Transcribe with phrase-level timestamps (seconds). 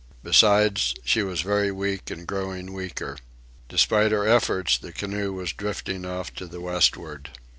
[0.23, 3.19] Besides, she was very weak and growing weaker.
[3.69, 7.29] Despite her efforts, the canoe was drifting off to the westward.